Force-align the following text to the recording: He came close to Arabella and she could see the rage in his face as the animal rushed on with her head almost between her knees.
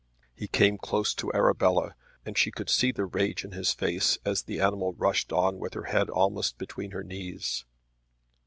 He 0.33 0.47
came 0.47 0.79
close 0.79 1.13
to 1.13 1.31
Arabella 1.31 1.93
and 2.25 2.35
she 2.35 2.49
could 2.49 2.71
see 2.71 2.91
the 2.91 3.05
rage 3.05 3.45
in 3.45 3.51
his 3.51 3.71
face 3.71 4.17
as 4.25 4.41
the 4.41 4.59
animal 4.59 4.93
rushed 4.93 5.31
on 5.31 5.59
with 5.59 5.75
her 5.75 5.83
head 5.93 6.09
almost 6.09 6.57
between 6.57 6.89
her 6.89 7.03
knees. 7.03 7.65